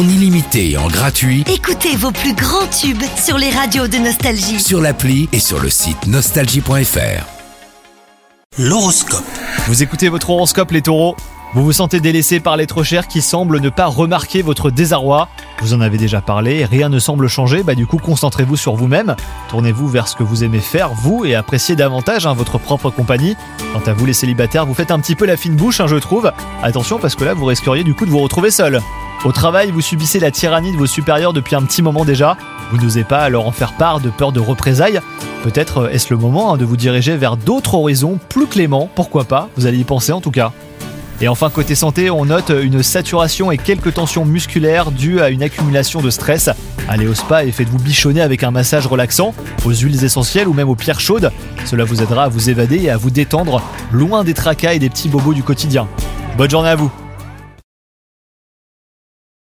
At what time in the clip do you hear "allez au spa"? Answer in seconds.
46.88-47.44